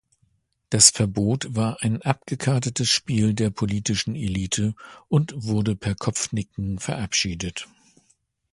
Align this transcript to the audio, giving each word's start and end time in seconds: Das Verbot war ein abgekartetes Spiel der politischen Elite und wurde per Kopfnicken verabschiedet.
Das 0.71 0.89
Verbot 0.89 1.53
war 1.55 1.83
ein 1.83 2.01
abgekartetes 2.01 2.89
Spiel 2.89 3.35
der 3.35 3.51
politischen 3.51 4.15
Elite 4.15 4.73
und 5.09 5.31
wurde 5.35 5.75
per 5.75 5.93
Kopfnicken 5.93 6.79
verabschiedet. 6.79 7.67